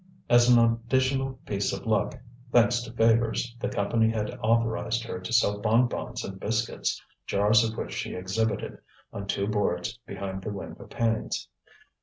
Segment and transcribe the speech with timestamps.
[0.31, 2.17] As an additional piece of luck,
[2.51, 7.63] thanks to favours, the Company had authorized her to sell bon bons and biscuits, jars
[7.63, 8.79] of which she exhibited,
[9.13, 11.47] on two boards, behind the window panes.